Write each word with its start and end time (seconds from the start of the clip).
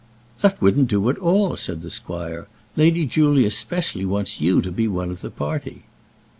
"That 0.39 0.59
wouldn't 0.59 0.87
do 0.87 1.09
at 1.11 1.19
all," 1.19 1.55
said 1.55 1.83
the 1.83 1.91
squire. 1.91 2.47
"Lady 2.75 3.05
Julia 3.05 3.51
specially 3.51 4.03
wants 4.03 4.41
you 4.41 4.59
to 4.59 4.71
be 4.71 4.87
one 4.87 5.11
of 5.11 5.21
the 5.21 5.29
party." 5.29 5.83